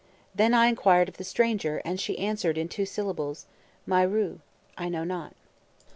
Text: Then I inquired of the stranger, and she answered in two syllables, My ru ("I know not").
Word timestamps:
Then 0.33 0.55
I 0.55 0.65
inquired 0.65 1.09
of 1.09 1.17
the 1.17 1.23
stranger, 1.23 1.79
and 1.85 1.99
she 2.01 2.17
answered 2.17 2.57
in 2.57 2.69
two 2.69 2.87
syllables, 2.87 3.45
My 3.85 4.01
ru 4.01 4.39
("I 4.75 4.89
know 4.89 5.03
not"). 5.03 5.33